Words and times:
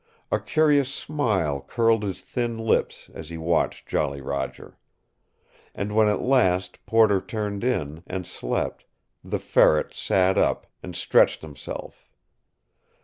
A 0.31 0.39
curious 0.39 0.91
smile 0.91 1.61
curled 1.61 2.01
his 2.01 2.21
thin 2.21 2.57
lips 2.57 3.07
as 3.13 3.29
he 3.29 3.37
watched 3.37 3.87
Jolly 3.87 4.19
Roger. 4.19 4.79
And 5.75 5.93
when 5.95 6.07
at 6.07 6.23
last 6.23 6.83
Porter 6.87 7.21
turned 7.21 7.63
in, 7.63 8.01
and 8.07 8.25
slept, 8.25 8.85
the 9.23 9.37
Ferret 9.37 9.93
sat 9.93 10.39
up, 10.39 10.65
and 10.81 10.95
stretched 10.95 11.43
himself. 11.43 12.09